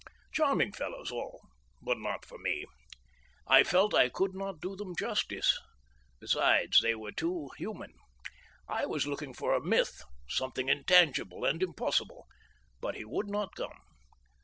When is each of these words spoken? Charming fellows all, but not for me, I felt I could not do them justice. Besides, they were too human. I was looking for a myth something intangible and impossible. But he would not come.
Charming 0.31 0.71
fellows 0.71 1.11
all, 1.11 1.41
but 1.79 1.99
not 1.99 2.25
for 2.25 2.39
me, 2.39 2.65
I 3.45 3.63
felt 3.63 3.93
I 3.93 4.09
could 4.09 4.33
not 4.33 4.59
do 4.59 4.75
them 4.75 4.95
justice. 4.95 5.59
Besides, 6.19 6.81
they 6.81 6.95
were 6.95 7.11
too 7.11 7.51
human. 7.57 7.93
I 8.67 8.87
was 8.87 9.05
looking 9.05 9.35
for 9.35 9.53
a 9.53 9.61
myth 9.61 10.01
something 10.27 10.69
intangible 10.69 11.45
and 11.45 11.61
impossible. 11.61 12.25
But 12.81 12.95
he 12.95 13.05
would 13.05 13.29
not 13.29 13.53
come. 13.55 13.79